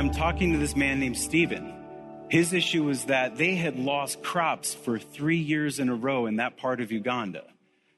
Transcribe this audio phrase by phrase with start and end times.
[0.00, 1.74] I'm talking to this man named Stephen.
[2.30, 6.36] His issue was that they had lost crops for three years in a row in
[6.36, 7.44] that part of Uganda.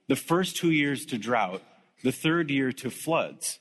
[0.09, 1.62] The first two years to drought,
[2.02, 3.60] the third year to floods.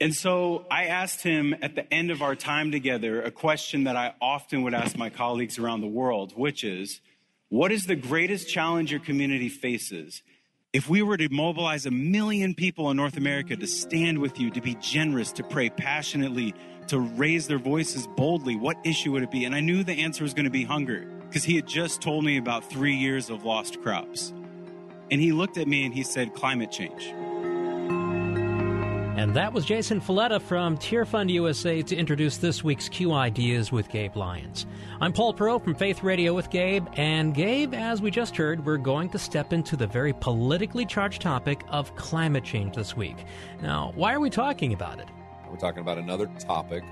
[0.00, 3.96] And so I asked him at the end of our time together a question that
[3.96, 7.00] I often would ask my colleagues around the world, which is
[7.48, 10.22] what is the greatest challenge your community faces?
[10.76, 14.50] If we were to mobilize a million people in North America to stand with you,
[14.50, 16.52] to be generous, to pray passionately,
[16.88, 19.46] to raise their voices boldly, what issue would it be?
[19.46, 22.26] And I knew the answer was going to be hunger because he had just told
[22.26, 24.34] me about three years of lost crops.
[25.10, 27.10] And he looked at me and he said, climate change.
[29.16, 33.72] And that was Jason Fileta from Tear Fund USA to introduce this week's Q Ideas
[33.72, 34.66] with Gabe Lyons.
[35.00, 36.86] I'm Paul Perot from Faith Radio with Gabe.
[36.98, 41.22] And Gabe, as we just heard, we're going to step into the very politically charged
[41.22, 43.16] topic of climate change this week.
[43.62, 45.08] Now, why are we talking about it?
[45.48, 46.84] We're talking about another topic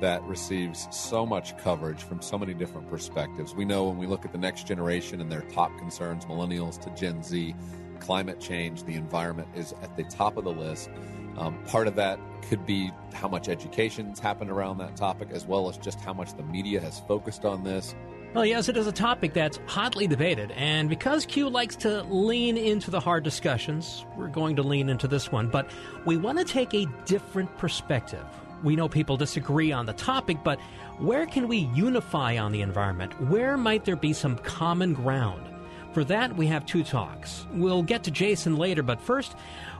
[0.00, 3.54] that receives so much coverage from so many different perspectives.
[3.54, 6.90] We know when we look at the next generation and their top concerns, millennials to
[6.98, 7.54] Gen Z,
[8.00, 10.88] climate change, the environment is at the top of the list.
[11.36, 15.68] Um, part of that could be how much education's happened around that topic, as well
[15.68, 17.94] as just how much the media has focused on this.
[18.34, 22.56] Well, yes, it is a topic that's hotly debated, and because Q likes to lean
[22.58, 25.70] into the hard discussions, we're going to lean into this one, but
[26.04, 28.24] we want to take a different perspective.
[28.62, 30.60] We know people disagree on the topic, but
[30.98, 33.18] where can we unify on the environment?
[33.28, 35.48] Where might there be some common ground?
[35.92, 37.46] For that, we have two talks.
[37.52, 39.34] We'll get to Jason later, but first,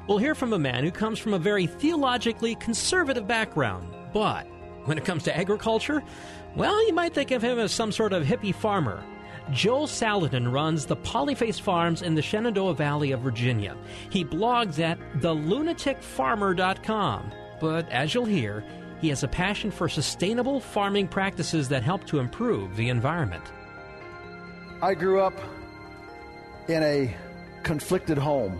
[0.06, 4.46] we'll hear from a man who comes from a very theologically conservative background, but
[4.84, 6.02] when it comes to agriculture,
[6.54, 9.02] well, you might think of him as some sort of hippie farmer.
[9.52, 13.76] Joel Salatin runs the Polyface Farms in the Shenandoah Valley of Virginia.
[14.10, 17.32] He blogs at thelunaticfarmer.com.
[17.60, 18.64] But as you'll hear,
[19.00, 23.44] he has a passion for sustainable farming practices that help to improve the environment.
[24.82, 25.34] I grew up
[26.68, 27.14] in a
[27.62, 28.58] conflicted home,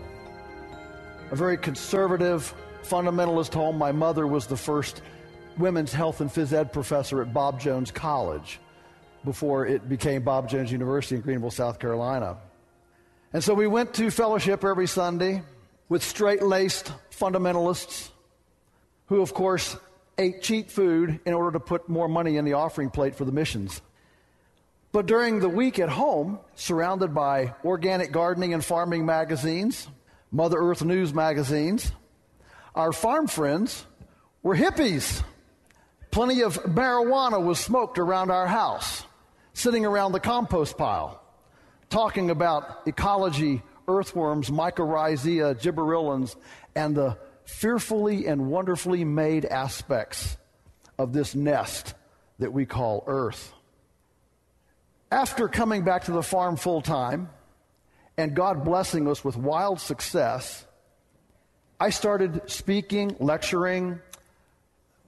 [1.31, 3.77] a very conservative, fundamentalist home.
[3.77, 5.01] My mother was the first
[5.57, 8.59] women's health and phys ed professor at Bob Jones College
[9.25, 12.37] before it became Bob Jones University in Greenville, South Carolina.
[13.33, 15.43] And so we went to fellowship every Sunday
[15.89, 18.09] with straight laced fundamentalists
[19.07, 19.75] who, of course,
[20.17, 23.31] ate cheap food in order to put more money in the offering plate for the
[23.31, 23.81] missions.
[24.91, 29.87] But during the week at home, surrounded by organic gardening and farming magazines,
[30.37, 31.91] Mother Earth News magazines,
[32.75, 33.87] our farm friends
[34.43, 35.23] were hippies.
[36.11, 39.03] Plenty of marijuana was smoked around our house,
[39.53, 41.23] sitting around the compost pile,
[41.89, 46.35] talking about ecology, earthworms, mycorrhizae, gibberellins,
[46.75, 50.37] and the fearfully and wonderfully made aspects
[50.99, 51.95] of this nest
[52.37, 53.53] that we call Earth.
[55.11, 57.29] After coming back to the farm full time
[58.17, 60.65] and God blessing us with wild success,
[61.79, 63.99] I started speaking, lecturing,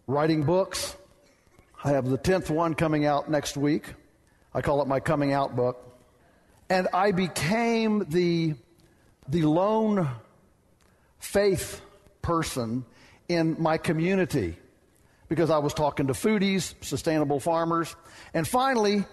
[0.06, 0.96] writing books.
[1.84, 3.94] I have the 10th one coming out next week.
[4.54, 5.86] I call it my coming out book.
[6.70, 8.54] And I became the,
[9.28, 10.08] the lone
[11.20, 11.82] faith
[12.22, 12.86] person
[13.28, 14.58] in my community
[15.30, 17.96] because I was talking to foodies, sustainable farmers.
[18.34, 19.06] And finally,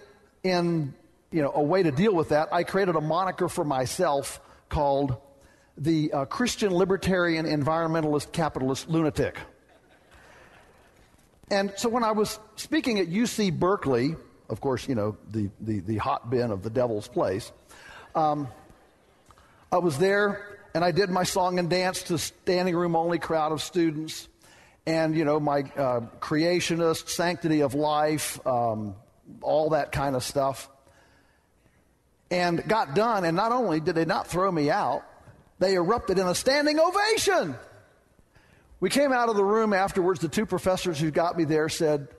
[0.43, 0.93] in
[1.31, 4.39] you know, a way to deal with that, I created a moniker for myself
[4.69, 5.17] called
[5.77, 9.37] the uh, Christian Libertarian Environmentalist Capitalist Lunatic.
[11.49, 14.15] And so when I was speaking at UC Berkeley,
[14.49, 17.51] of course, you know, the, the, the hot bin of the devil's place,
[18.15, 18.47] um,
[19.71, 23.51] I was there and I did my song and dance to standing room only crowd
[23.51, 24.27] of students
[24.85, 28.95] and, you know, my uh, creationist, sanctity of life, um,
[29.41, 30.69] all that kind of stuff.
[32.29, 35.03] And got done, and not only did they not throw me out,
[35.59, 37.55] they erupted in a standing ovation.
[38.79, 40.19] We came out of the room afterwards.
[40.19, 42.09] The two professors who got me there said,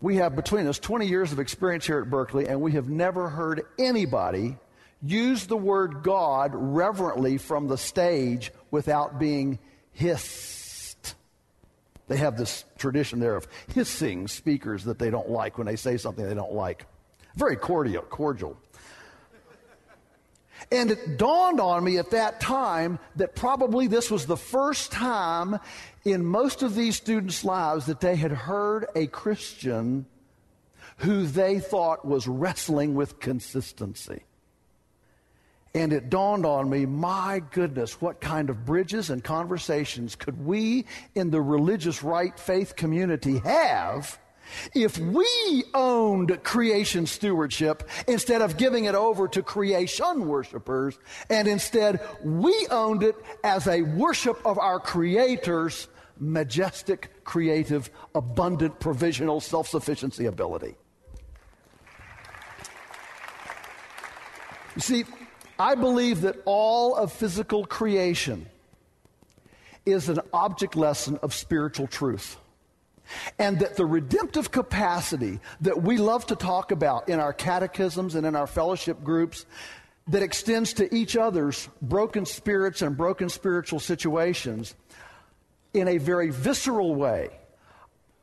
[0.00, 3.28] We have between us 20 years of experience here at Berkeley, and we have never
[3.28, 4.58] heard anybody
[5.02, 9.58] use the word God reverently from the stage without being
[9.92, 11.14] hissed.
[12.08, 15.96] They have this tradition there of hissing speakers that they don't like when they say
[15.96, 16.86] something they don't like.
[17.36, 18.56] Very cordial, cordial.
[20.70, 25.58] And it dawned on me at that time that probably this was the first time
[26.04, 30.06] in most of these students' lives that they had heard a Christian
[30.98, 34.24] who they thought was wrestling with consistency.
[35.74, 40.86] And it dawned on me, my goodness, what kind of bridges and conversations could we
[41.14, 44.18] in the religious right faith community have
[44.74, 50.98] if we owned creation stewardship instead of giving it over to creation worshipers,
[51.30, 55.88] and instead we owned it as a worship of our Creator's
[56.20, 60.74] majestic, creative, abundant, provisional self sufficiency ability.
[64.74, 65.04] You see,
[65.58, 68.46] I believe that all of physical creation
[69.84, 72.36] is an object lesson of spiritual truth.
[73.38, 78.26] And that the redemptive capacity that we love to talk about in our catechisms and
[78.26, 79.46] in our fellowship groups
[80.08, 84.74] that extends to each other's broken spirits and broken spiritual situations
[85.74, 87.30] in a very visceral way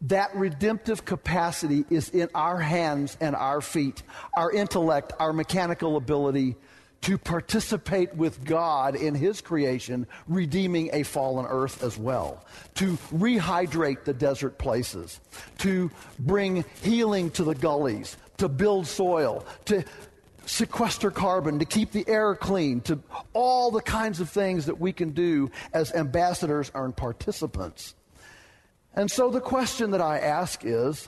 [0.02, 4.04] that redemptive capacity is in our hands and our feet,
[4.36, 6.56] our intellect, our mechanical ability
[7.06, 12.44] to participate with God in His creation, redeeming a fallen earth as well,
[12.74, 15.20] to rehydrate the desert places,
[15.60, 19.84] to bring healing to the gullies, to build soil, to
[20.48, 23.00] sequester carbon, to keep the air clean, to
[23.34, 27.94] all the kinds of things that we can do as ambassadors and participants.
[28.96, 31.08] And so the question that I ask is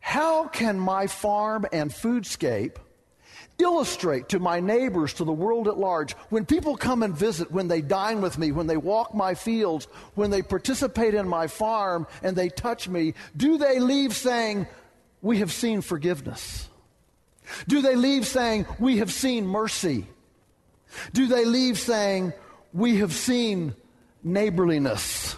[0.00, 2.78] how can my farm and foodscape
[3.58, 7.68] illustrate to my neighbors, to the world at large, when people come and visit, when
[7.68, 12.06] they dine with me, when they walk my fields, when they participate in my farm
[12.22, 14.66] and they touch me, do they leave saying,
[15.22, 16.68] We have seen forgiveness?
[17.66, 20.06] Do they leave saying, We have seen mercy?
[21.12, 22.32] Do they leave saying,
[22.72, 23.74] We have seen
[24.22, 25.36] neighborliness?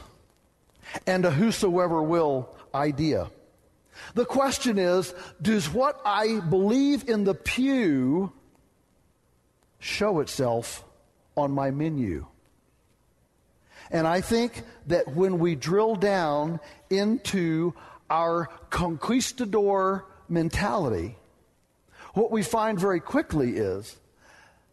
[1.06, 3.30] and a whosoever will idea.
[4.14, 8.32] The question is Does what I believe in the pew
[9.78, 10.84] show itself
[11.36, 12.26] on my menu?
[13.90, 16.60] And I think that when we drill down
[16.90, 17.74] into
[18.08, 21.16] our conquistador mentality,
[22.14, 23.96] what we find very quickly is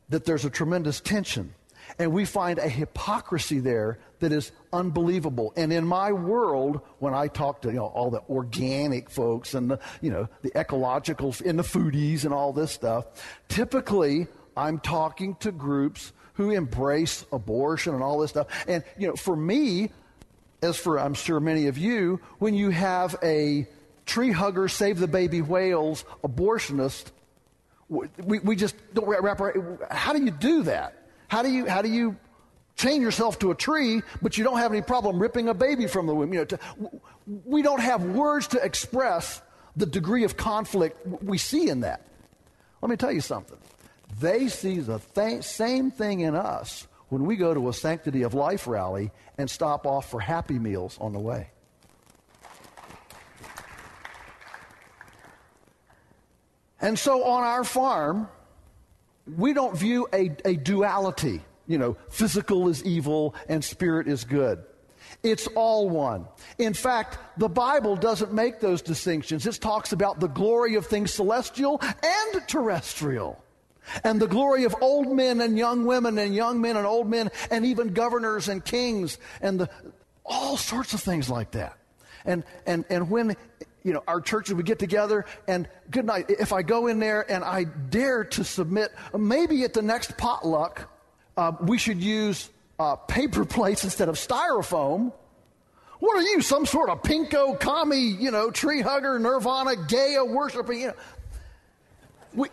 [0.09, 1.53] that there's a tremendous tension
[1.99, 5.53] and we find a hypocrisy there that is unbelievable.
[5.55, 9.71] And in my world, when I talk to you know, all the organic folks and
[9.71, 13.05] the, you know, the ecological and the foodies and all this stuff,
[13.47, 18.47] typically I'm talking to groups who embrace abortion and all this stuff.
[18.67, 19.91] And, you know, for me,
[20.61, 23.67] as for I'm sure many of you, when you have a
[24.05, 27.11] tree hugger, save the baby whales, abortionist,
[27.89, 30.96] we, we just don't wrap our, how do you do that?
[31.27, 32.15] How do you, how do you
[32.75, 36.07] chain yourself to a tree, but you don't have any problem ripping a baby from
[36.07, 36.33] the womb?
[36.33, 36.59] You know, to,
[37.45, 39.41] we don't have words to express
[39.75, 42.01] the degree of conflict we see in that.
[42.81, 43.57] Let me tell you something.
[44.19, 48.33] They see the th- same thing in us when we go to a Sanctity of
[48.33, 51.49] Life rally and stop off for Happy Meals on the way.
[56.79, 58.29] And so on our farm,
[59.35, 64.63] we don't view a, a duality, you know, physical is evil and spirit is good.
[65.23, 66.27] It's all one.
[66.57, 69.45] In fact, the Bible doesn't make those distinctions.
[69.45, 73.41] It talks about the glory of things celestial and terrestrial.
[74.03, 77.31] And the glory of old men and young women and young men and old men
[77.49, 79.69] and even governors and kings and the,
[80.25, 81.77] all sorts of things like that.
[82.27, 83.35] And, and, and when
[83.83, 86.25] you know, our churches, we get together and good night.
[86.27, 90.89] If I go in there and I dare to submit, maybe at the next potluck,
[91.37, 95.13] uh, we should use uh, paper plates instead of styrofoam.
[95.99, 100.73] What are you, some sort of pinko, commie, you know, tree hugger, nirvana, Gaia worshiper?
[100.73, 100.93] You know,
[102.33, 102.49] we,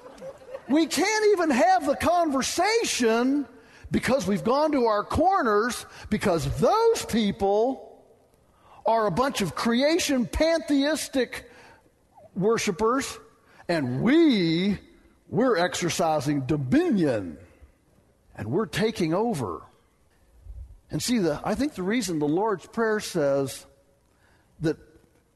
[0.69, 3.47] we can't even have the conversation
[3.91, 7.94] because we've gone to our corners because those people
[8.87, 11.51] are a bunch of creation pantheistic
[12.35, 13.19] worshipers,
[13.69, 14.79] and we,
[15.29, 17.39] we're exercising dominion
[18.37, 19.63] and we're taking over.
[20.91, 23.67] And see, the, I think the reason the Lord's Prayer says
[24.61, 24.77] that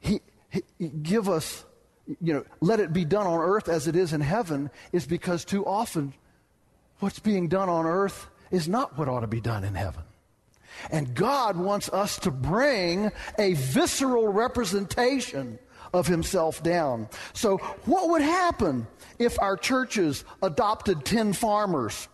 [0.01, 1.65] he, he, give us,
[2.21, 5.45] you know, let it be done on earth as it is in heaven is because
[5.45, 6.13] too often
[7.01, 10.03] what's being done on earth is not what ought to be done in heaven.
[10.91, 15.59] And God wants us to bring a visceral representation
[15.93, 17.09] of himself down.
[17.33, 18.87] So, what would happen
[19.19, 22.09] if our churches adopted 10 farmers?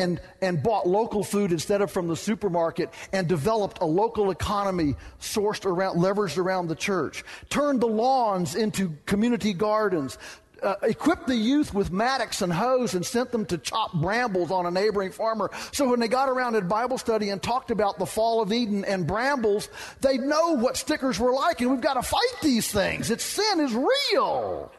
[0.00, 4.94] And, and bought local food instead of from the supermarket and developed a local economy
[5.20, 7.24] sourced around, leveraged around the church.
[7.50, 10.16] Turned the lawns into community gardens
[10.62, 14.66] uh, equipped the youth with mattocks and hoes and sent them to chop brambles on
[14.66, 15.50] a neighboring farmer.
[15.72, 18.84] So when they got around at Bible study and talked about the fall of Eden
[18.84, 19.68] and brambles,
[20.00, 23.10] they know what stickers were like, and we've got to fight these things.
[23.10, 24.72] It's sin is real.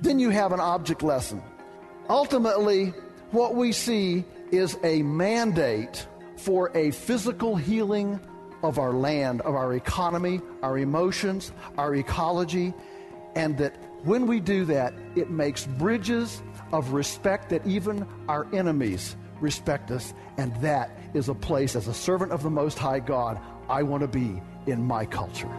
[0.00, 1.42] Then you have an object lesson.
[2.08, 2.94] Ultimately,
[3.30, 6.06] what we see is a mandate
[6.36, 8.20] for a physical healing
[8.62, 12.72] of our land, of our economy, our emotions, our ecology,
[13.34, 13.76] and that
[14.06, 16.40] when we do that, it makes bridges
[16.72, 20.14] of respect that even our enemies respect us.
[20.38, 24.02] And that is a place, as a servant of the Most High God, I want
[24.02, 25.50] to be in my culture.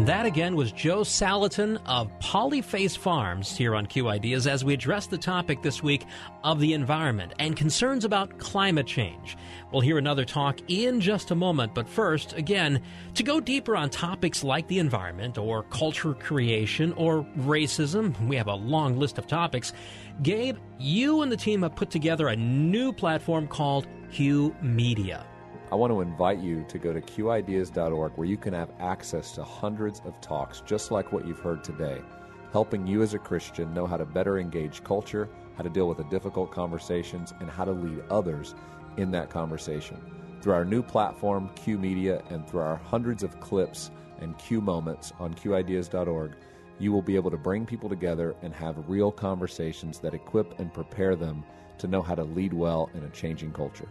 [0.00, 4.72] And that again was Joel Salatin of Polyface Farms here on Q Ideas as we
[4.72, 6.06] address the topic this week
[6.42, 9.36] of the environment and concerns about climate change.
[9.70, 12.80] We'll hear another talk in just a moment, but first, again,
[13.12, 18.48] to go deeper on topics like the environment or culture creation or racism, we have
[18.48, 19.74] a long list of topics.
[20.22, 25.26] Gabe, you and the team have put together a new platform called Q Media.
[25.72, 29.44] I want to invite you to go to qideas.org where you can have access to
[29.44, 32.02] hundreds of talks just like what you've heard today,
[32.50, 35.98] helping you as a Christian know how to better engage culture, how to deal with
[35.98, 38.56] the difficult conversations, and how to lead others
[38.96, 39.96] in that conversation.
[40.42, 45.12] Through our new platform, Q Media, and through our hundreds of clips and Q moments
[45.20, 46.32] on qideas.org,
[46.80, 50.74] you will be able to bring people together and have real conversations that equip and
[50.74, 51.44] prepare them
[51.78, 53.88] to know how to lead well in a changing culture.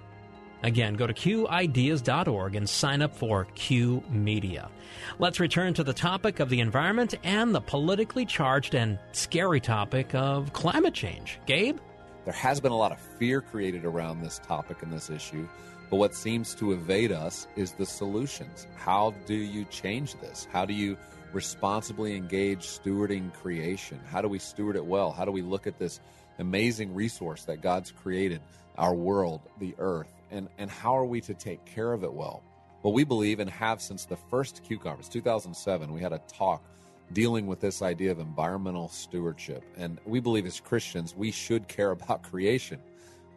[0.62, 4.70] Again, go to qideas.org and sign up for Q Media.
[5.18, 10.14] Let's return to the topic of the environment and the politically charged and scary topic
[10.14, 11.40] of climate change.
[11.46, 11.78] Gabe?
[12.26, 15.48] There has been a lot of fear created around this topic and this issue,
[15.90, 18.68] but what seems to evade us is the solutions.
[18.76, 20.46] How do you change this?
[20.52, 20.98] How do you
[21.32, 24.00] responsibly engage stewarding creation?
[24.12, 25.12] How do we steward it well?
[25.12, 26.02] How do we look at this
[26.38, 28.42] amazing resource that God's created,
[28.78, 30.12] our world, the earth?
[30.32, 32.44] And, and how are we to take care of it well?
[32.84, 36.64] Well, we believe and have since the first Q conference, 2007, we had a talk
[37.12, 39.64] dealing with this idea of environmental stewardship.
[39.78, 42.80] And we believe as Christians, we should care about creation.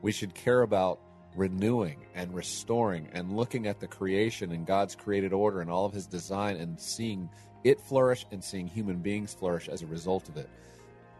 [0.03, 1.01] We should care about
[1.35, 5.93] renewing and restoring and looking at the creation and God's created order and all of
[5.93, 7.29] his design and seeing
[7.65, 10.49] it flourish and seeing human beings flourish as a result of it.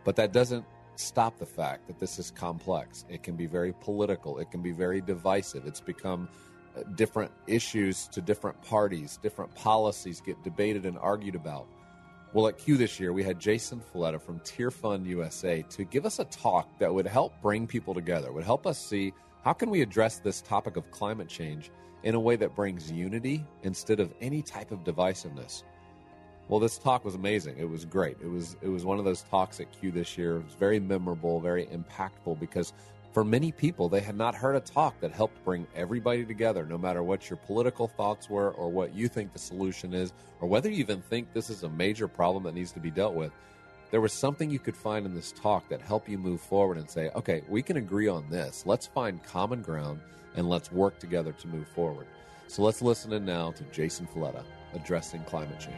[0.05, 0.65] But that doesn't
[0.97, 3.05] stop the fact that this is complex.
[3.09, 5.67] It can be very political, it can be very divisive.
[5.67, 6.29] It's become
[6.77, 11.67] uh, different issues to different parties, different policies get debated and argued about.
[12.33, 16.07] Well, at Q this year, we had Jason Fileta from Tear Fund USA to give
[16.07, 19.13] us a talk that would help bring people together, would help us see
[19.45, 21.71] how can we address this topic of climate change
[22.05, 25.63] in a way that brings unity instead of any type of divisiveness.
[26.49, 27.57] Well, this talk was amazing.
[27.59, 28.17] It was great.
[28.23, 30.37] It was it was one of those talks at Q this year.
[30.37, 32.73] It was very memorable, very impactful because
[33.13, 36.77] for many people they had not heard a talk that helped bring everybody together, no
[36.79, 40.69] matter what your political thoughts were or what you think the solution is, or whether
[40.69, 43.33] you even think this is a major problem that needs to be dealt with.
[43.91, 46.89] There was something you could find in this talk that helped you move forward and
[46.89, 48.65] say, okay, we can agree on this.
[48.65, 50.01] Let's find common ground
[50.35, 52.07] and let's work together to move forward.
[52.47, 54.43] So let's listen in now to Jason Fileta
[54.75, 55.77] addressing climate change.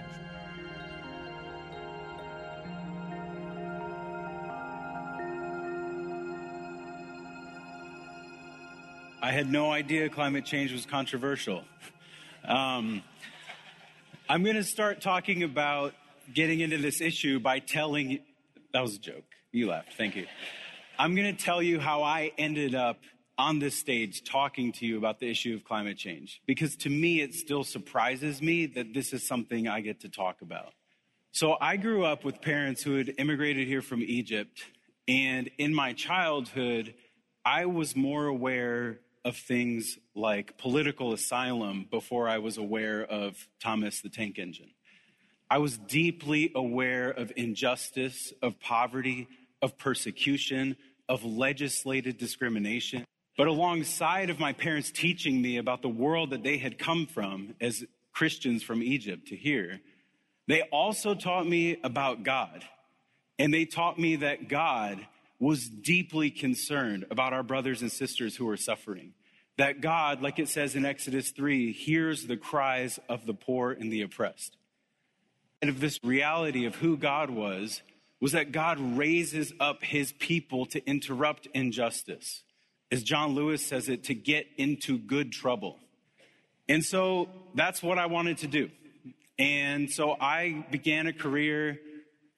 [9.24, 11.64] I had no idea climate change was controversial.
[12.46, 13.02] Um,
[14.28, 15.94] I'm going to start talking about
[16.34, 18.18] getting into this issue by telling
[18.74, 19.24] that was a joke.
[19.50, 19.94] You laughed.
[19.96, 20.26] Thank you.
[20.98, 22.98] I'm going to tell you how I ended up
[23.38, 27.22] on this stage talking to you about the issue of climate change because to me
[27.22, 30.74] it still surprises me that this is something I get to talk about.
[31.32, 34.64] So I grew up with parents who had immigrated here from Egypt
[35.08, 36.92] and in my childhood
[37.42, 44.00] I was more aware of things like political asylum before I was aware of Thomas
[44.00, 44.70] the Tank Engine.
[45.50, 49.28] I was deeply aware of injustice, of poverty,
[49.62, 50.76] of persecution,
[51.08, 53.04] of legislated discrimination.
[53.36, 57.54] But alongside of my parents teaching me about the world that they had come from
[57.60, 59.80] as Christians from Egypt to here,
[60.46, 62.64] they also taught me about God.
[63.38, 65.04] And they taught me that God
[65.44, 69.12] was deeply concerned about our brothers and sisters who were suffering.
[69.56, 73.92] that God, like it says in Exodus 3, hears the cries of the poor and
[73.92, 74.56] the oppressed.
[75.62, 77.82] And of this reality of who God was,
[78.20, 82.42] was that God raises up his people to interrupt injustice.
[82.90, 85.78] As John Lewis says it, to get into good trouble.
[86.68, 88.70] And so that's what I wanted to do.
[89.38, 91.78] And so I began a career.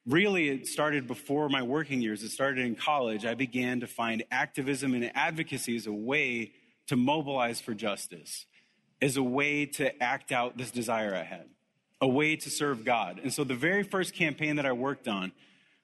[0.07, 2.23] Really, it started before my working years.
[2.23, 3.27] It started in college.
[3.27, 6.53] I began to find activism and advocacy as a way
[6.87, 8.47] to mobilize for justice,
[9.03, 11.47] as a way to act out this desire I had,
[12.01, 13.21] a way to serve God.
[13.21, 15.33] And so the very first campaign that I worked on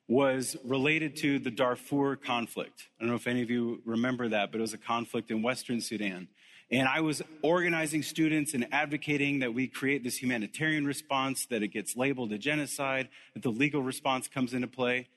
[0.06, 2.88] was related to the Darfur conflict.
[3.00, 5.42] I don't know if any of you remember that, but it was a conflict in
[5.42, 6.28] Western Sudan.
[6.72, 11.68] And I was organizing students and advocating that we create this humanitarian response, that it
[11.68, 15.08] gets labeled a genocide, that the legal response comes into play.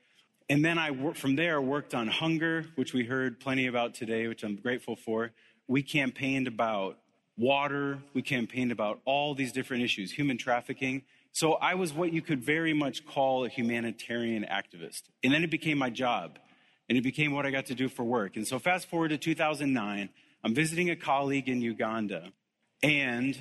[0.50, 4.44] And then I, from there, worked on hunger, which we heard plenty about today, which
[4.44, 5.32] I'm grateful for.
[5.68, 6.98] We campaigned about
[7.38, 8.00] water.
[8.14, 11.04] We campaigned about all these different issues, human trafficking.
[11.32, 15.04] So I was what you could very much call a humanitarian activist.
[15.24, 16.38] And then it became my job,
[16.90, 18.36] and it became what I got to do for work.
[18.36, 20.10] And so fast forward to 2009,
[20.46, 22.32] I'm visiting a colleague in Uganda,
[22.84, 23.36] and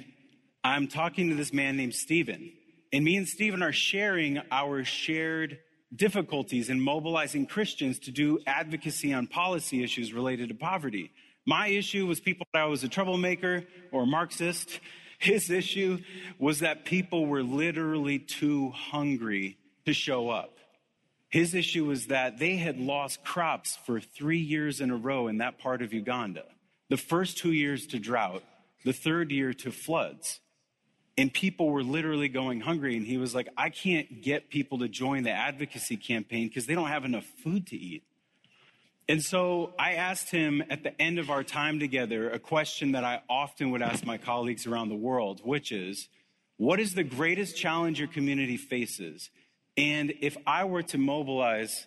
[0.65, 2.51] I'm talking to this man named Stephen.
[2.95, 5.59] And me and Stephen are sharing our shared
[5.95, 11.11] difficulties in mobilizing Christians to do advocacy on policy issues related to poverty.
[11.45, 14.81] My issue was people that I was a troublemaker or a Marxist.
[15.19, 15.99] His issue
[16.39, 20.57] was that people were literally too hungry to show up.
[21.29, 25.37] His issue was that they had lost crops for three years in a row in
[25.39, 26.45] that part of Uganda.
[26.89, 28.43] The first two years to drought,
[28.85, 30.41] the third year to floods.
[31.17, 32.97] And people were literally going hungry.
[32.97, 36.75] And he was like, I can't get people to join the advocacy campaign because they
[36.75, 38.03] don't have enough food to eat.
[39.09, 43.05] And so I asked him at the end of our time together a question that
[43.05, 46.09] I often would ask my colleagues around the world, which is,
[46.57, 49.31] what is the greatest challenge your community faces?
[49.77, 51.87] And if I were to mobilize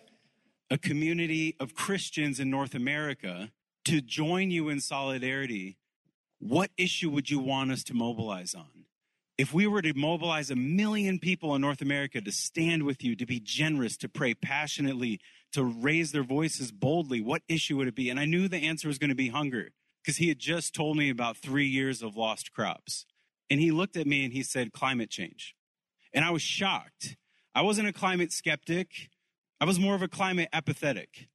[0.70, 3.50] a community of Christians in North America
[3.88, 5.78] to join you in solidarity,
[6.40, 8.84] what issue would you want us to mobilize on?
[9.38, 13.16] If we were to mobilize a million people in North America to stand with you,
[13.16, 15.20] to be generous, to pray passionately,
[15.52, 18.10] to raise their voices boldly, what issue would it be?
[18.10, 19.70] And I knew the answer was going to be hunger
[20.02, 23.06] because he had just told me about three years of lost crops.
[23.48, 25.54] And he looked at me and he said, climate change.
[26.12, 27.16] And I was shocked.
[27.54, 29.08] I wasn't a climate skeptic.
[29.62, 31.28] I was more of a climate apathetic.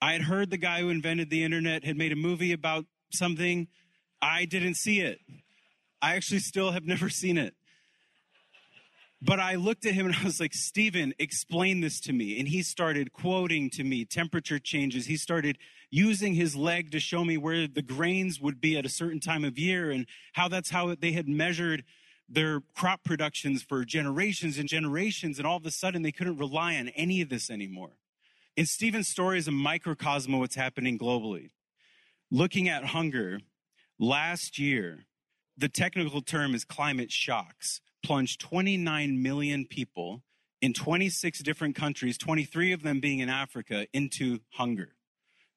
[0.00, 3.68] I had heard the guy who invented the internet had made a movie about something.
[4.20, 5.20] I didn't see it.
[6.02, 7.54] I actually still have never seen it.
[9.22, 12.38] But I looked at him and I was like, Stephen, explain this to me.
[12.38, 15.06] And he started quoting to me temperature changes.
[15.06, 15.56] He started
[15.90, 19.44] using his leg to show me where the grains would be at a certain time
[19.44, 21.84] of year and how that's how they had measured
[22.28, 25.38] their crop productions for generations and generations.
[25.38, 27.92] And all of a sudden, they couldn't rely on any of this anymore.
[28.56, 31.50] And Stephen's story is a microcosm of what's happening globally.
[32.30, 33.40] Looking at hunger,
[33.98, 35.04] last year,
[35.58, 40.22] the technical term is climate shocks plunged 29 million people
[40.62, 44.94] in 26 different countries, 23 of them being in Africa, into hunger,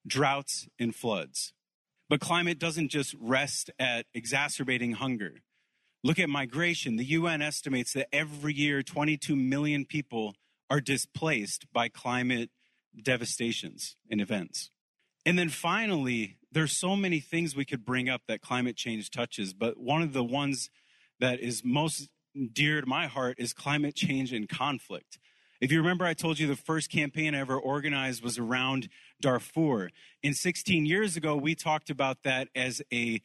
[0.05, 1.53] droughts, and floods.
[2.09, 5.35] But climate doesn't just rest at exacerbating hunger.
[6.03, 6.97] Look at migration.
[6.97, 10.35] The UN estimates that every year 22 million people
[10.69, 12.49] are displaced by climate
[13.01, 14.71] devastations and events.
[15.25, 19.53] And then finally, there's so many things we could bring up that climate change touches,
[19.53, 20.69] but one of the ones
[21.19, 22.09] that is most
[22.53, 25.19] dear to my heart is climate change and conflict.
[25.61, 28.87] If you remember, I told you the first campaign I ever organized was around
[29.21, 29.89] Darfur.
[30.23, 33.21] And 16 years ago, we talked about that as a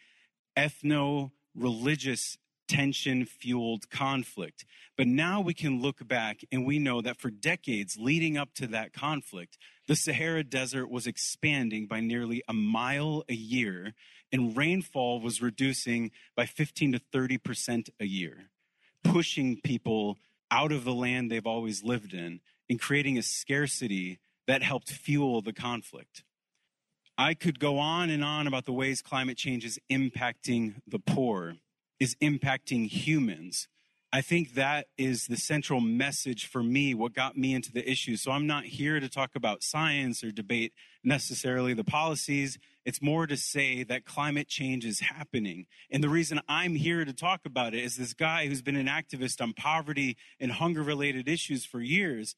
[0.56, 2.36] ethno religious
[2.68, 4.64] tension fueled conflict.
[4.96, 8.66] But now we can look back and we know that for decades leading up to
[8.68, 13.94] that conflict, the Sahara Desert was expanding by nearly a mile a year,
[14.32, 18.50] and rainfall was reducing by 15 to 30% a year
[19.04, 20.18] pushing people
[20.50, 25.40] out of the land they've always lived in and creating a scarcity that helped fuel
[25.40, 26.24] the conflict.
[27.16, 31.56] I could go on and on about the ways climate change is impacting the poor,
[32.00, 33.68] is impacting humans.
[34.14, 38.16] I think that is the central message for me, what got me into the issue.
[38.16, 42.56] So I'm not here to talk about science or debate necessarily the policies.
[42.84, 45.66] It's more to say that climate change is happening.
[45.90, 48.86] And the reason I'm here to talk about it is this guy who's been an
[48.86, 52.36] activist on poverty and hunger related issues for years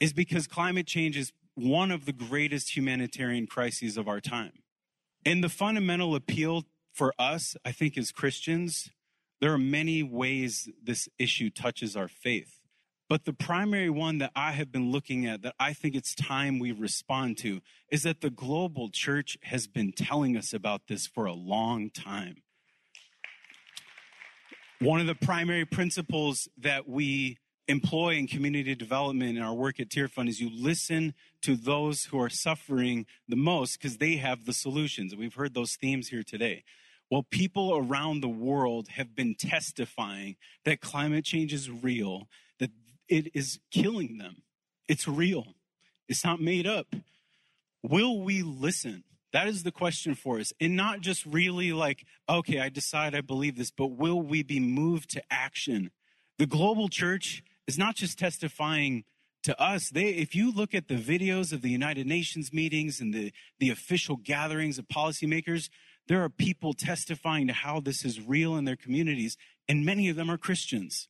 [0.00, 4.62] is because climate change is one of the greatest humanitarian crises of our time.
[5.26, 8.90] And the fundamental appeal for us, I think as Christians,
[9.40, 12.60] there are many ways this issue touches our faith.
[13.08, 16.58] But the primary one that I have been looking at that I think it's time
[16.58, 21.26] we respond to is that the global church has been telling us about this for
[21.26, 22.36] a long time.
[24.80, 29.90] One of the primary principles that we employ in community development in our work at
[29.90, 34.44] Tear Fund is you listen to those who are suffering the most because they have
[34.44, 35.14] the solutions.
[35.14, 36.64] We've heard those themes here today.
[37.12, 42.26] Well, people around the world have been testifying that climate change is real,
[42.58, 42.70] that
[43.06, 44.36] it is killing them.
[44.88, 45.48] It's real.
[46.08, 46.86] It's not made up.
[47.82, 49.04] Will we listen?
[49.34, 50.54] That is the question for us.
[50.58, 54.58] And not just really like, okay, I decide I believe this, but will we be
[54.58, 55.90] moved to action?
[56.38, 59.04] The global church is not just testifying
[59.42, 59.90] to us.
[59.90, 63.68] They, if you look at the videos of the United Nations meetings and the, the
[63.68, 65.68] official gatherings of policymakers,
[66.08, 69.36] there are people testifying to how this is real in their communities,
[69.68, 71.08] and many of them are Christians.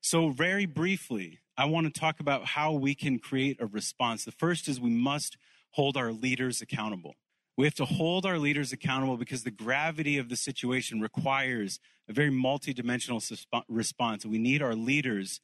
[0.00, 4.24] So, very briefly, I want to talk about how we can create a response.
[4.24, 5.36] The first is we must
[5.70, 7.14] hold our leaders accountable.
[7.56, 12.12] We have to hold our leaders accountable because the gravity of the situation requires a
[12.12, 13.22] very multidimensional
[13.68, 14.26] response.
[14.26, 15.40] We need our leaders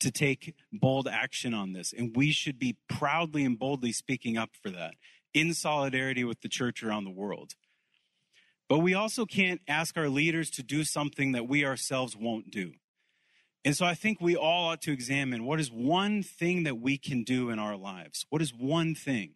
[0.00, 1.92] to take bold action on this.
[1.96, 4.94] And we should be proudly and boldly speaking up for that
[5.32, 7.54] in solidarity with the church around the world.
[8.68, 12.72] But we also can't ask our leaders to do something that we ourselves won't do.
[13.64, 16.98] And so I think we all ought to examine what is one thing that we
[16.98, 18.26] can do in our lives?
[18.28, 19.34] What is one thing,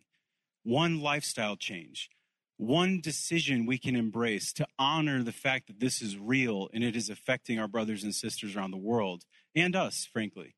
[0.65, 2.11] one lifestyle change,
[2.59, 6.95] one decision we can embrace to honor the fact that this is real and it
[6.95, 10.55] is affecting our brothers and sisters around the world and us, frankly.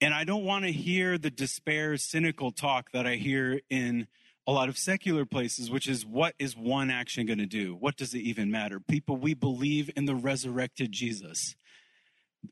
[0.00, 4.06] And I don't want to hear the despair, cynical talk that I hear in
[4.46, 7.74] a lot of secular places, which is what is one action going to do?
[7.74, 8.78] What does it even matter?
[8.80, 11.56] People, we believe in the resurrected Jesus.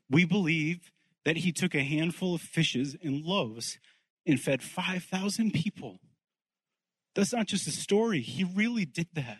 [0.09, 0.91] We believe
[1.25, 3.77] that he took a handful of fishes and loaves
[4.25, 5.99] and fed 5,000 people.
[7.15, 9.39] That's not just a story, he really did that.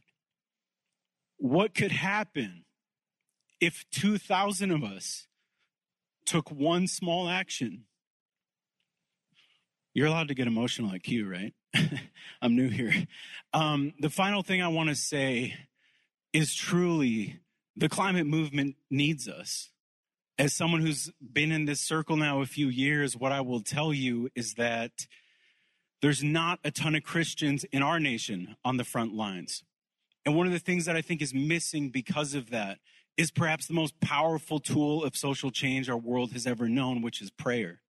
[1.38, 2.66] What could happen
[3.60, 5.28] if 2,000 of us
[6.26, 7.86] took one small action.
[9.94, 11.54] You're allowed to get emotional like you, right?
[12.42, 12.94] I'm new here.
[13.54, 15.56] Um, the final thing I want to say
[16.34, 17.40] is truly
[17.76, 19.70] the climate movement needs us.
[20.38, 23.94] As someone who's been in this circle now a few years, what I will tell
[23.94, 25.08] you is that
[26.02, 29.64] there's not a ton of Christians in our nation on the front lines.
[30.26, 32.80] And one of the things that I think is missing because of that
[33.16, 37.22] is perhaps the most powerful tool of social change our world has ever known, which
[37.22, 37.83] is prayer.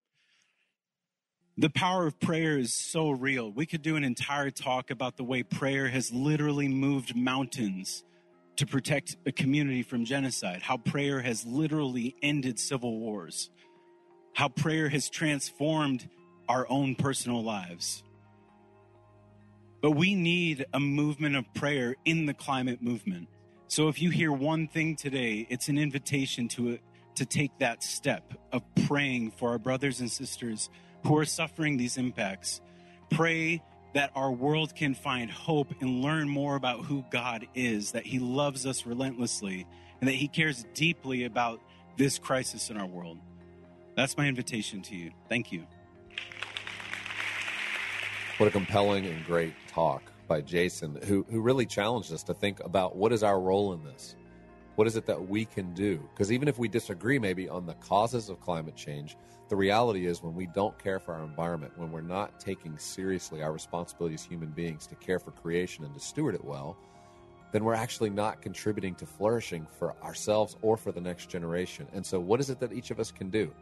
[1.56, 3.52] The power of prayer is so real.
[3.52, 8.02] We could do an entire talk about the way prayer has literally moved mountains
[8.56, 13.50] to protect a community from genocide, how prayer has literally ended civil wars,
[14.32, 16.08] how prayer has transformed
[16.48, 18.02] our own personal lives.
[19.80, 23.28] But we need a movement of prayer in the climate movement.
[23.68, 26.80] So if you hear one thing today, it's an invitation to
[27.14, 30.68] to take that step of praying for our brothers and sisters
[31.04, 32.60] who are suffering these impacts.
[33.10, 33.62] Pray
[33.94, 38.18] that our world can find hope and learn more about who God is, that He
[38.18, 39.66] loves us relentlessly,
[40.00, 41.60] and that He cares deeply about
[41.96, 43.18] this crisis in our world.
[43.96, 45.12] That's my invitation to you.
[45.28, 45.64] Thank you.
[48.38, 52.58] What a compelling and great talk by Jason, who, who really challenged us to think
[52.64, 54.16] about what is our role in this?
[54.74, 56.00] What is it that we can do?
[56.12, 59.16] Because even if we disagree maybe on the causes of climate change,
[59.48, 63.42] the reality is when we don't care for our environment, when we're not taking seriously
[63.42, 66.76] our responsibility as human beings to care for creation and to steward it well,
[67.52, 71.86] then we're actually not contributing to flourishing for ourselves or for the next generation.
[71.92, 73.52] And so, what is it that each of us can do?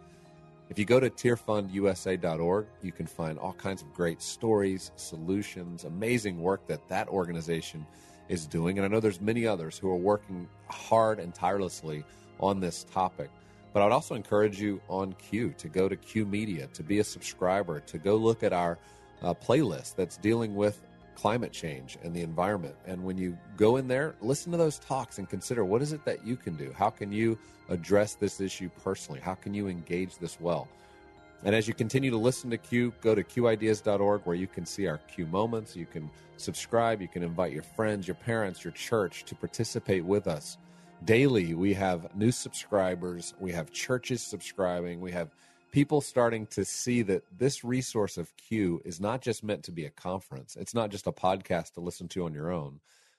[0.71, 6.40] If you go to tearfundusa.org, you can find all kinds of great stories, solutions, amazing
[6.40, 7.87] work that that organization
[8.29, 8.79] is doing.
[8.79, 12.05] And I know there's many others who are working hard and tirelessly
[12.40, 13.29] on this topic.
[13.73, 16.99] But I would also encourage you on Q to go to Q Media, to be
[16.99, 18.79] a subscriber, to go look at our
[19.23, 20.83] uh, playlist that's dealing with
[21.15, 22.75] climate change and the environment.
[22.87, 26.05] And when you go in there, listen to those talks and consider what is it
[26.05, 26.73] that you can do?
[26.77, 29.21] How can you address this issue personally?
[29.21, 30.69] How can you engage this well?
[31.45, 34.87] And as you continue to listen to Q, go to qideas.org where you can see
[34.87, 35.75] our Q moments.
[35.75, 37.01] You can subscribe.
[37.01, 40.59] You can invite your friends, your parents, your church to participate with us.
[41.05, 43.35] Daily, we have new subscribers.
[43.41, 45.01] We have churches subscribing.
[45.01, 45.35] We have
[45.73, 49.85] people starting to see that this resource of Q is not just meant to be
[49.85, 50.55] a conference.
[50.55, 52.79] It's not just a podcast to listen to on your own,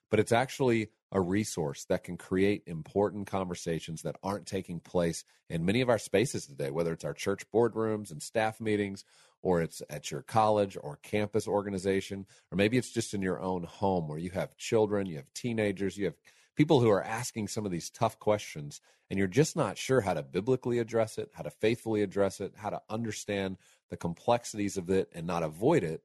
[0.09, 5.65] but it's actually a resource that can create important conversations that aren't taking place in
[5.65, 9.03] many of our spaces today, whether it's our church boardrooms and staff meetings,
[9.41, 13.63] or it's at your college or campus organization, or maybe it's just in your own
[13.63, 16.15] home where you have children, you have teenagers, you have
[16.55, 20.13] people who are asking some of these tough questions, and you're just not sure how
[20.13, 23.57] to biblically address it, how to faithfully address it, how to understand
[23.89, 26.03] the complexities of it and not avoid it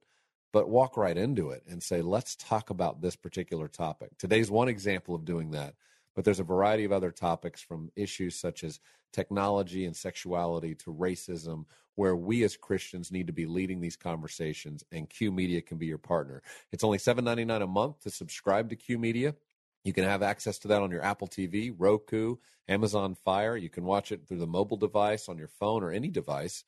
[0.51, 4.09] but walk right into it and say, let's talk about this particular topic.
[4.17, 5.75] Today's one example of doing that,
[6.15, 8.79] but there's a variety of other topics from issues such as
[9.13, 14.83] technology and sexuality to racism, where we as Christians need to be leading these conversations,
[14.91, 16.41] and Q Media can be your partner.
[16.71, 19.35] It's only $7.99 a month to subscribe to Q Media.
[19.83, 22.35] You can have access to that on your Apple TV, Roku,
[22.67, 23.55] Amazon Fire.
[23.55, 26.63] You can watch it through the mobile device on your phone or any device.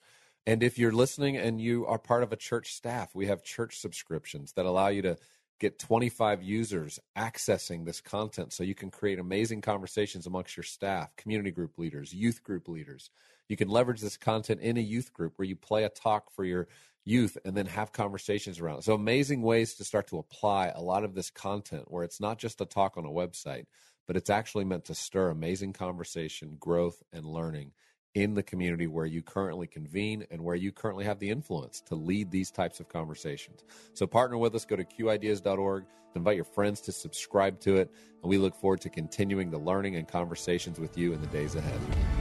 [0.48, 3.80] And if you're listening and you are part of a church staff, we have church
[3.80, 5.18] subscriptions that allow you to
[5.62, 11.16] get 25 users accessing this content so you can create amazing conversations amongst your staff,
[11.16, 13.12] community group leaders, youth group leaders.
[13.48, 16.44] You can leverage this content in a youth group where you play a talk for
[16.44, 16.68] your
[17.06, 18.86] youth and then have conversations around it.
[18.86, 22.40] So amazing ways to start to apply a lot of this content where it's not
[22.40, 23.66] just a talk on a website,
[24.08, 27.72] but it's actually meant to stir amazing conversation, growth, and learning
[28.16, 31.96] in the community where you currently convene and where you currently have the influence to
[31.96, 33.64] lead these types of conversations.
[33.94, 37.90] So partner with us, go to qideas.org, invite your friends to subscribe to it,
[38.22, 41.56] and we look forward to continuing the learning and conversations with you in the days
[41.56, 42.21] ahead.